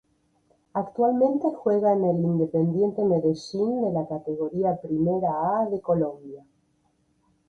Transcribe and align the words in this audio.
Actualmente 0.73 1.47
juega 1.55 1.93
en 1.93 2.03
el 2.03 2.19
Independiente 2.25 3.03
Medellín 3.03 3.83
de 3.83 3.91
la 3.93 4.07
Categoría 4.07 4.81
Primera 4.81 5.29
A 5.59 5.69
de 5.69 5.79
Colombia. 5.79 6.43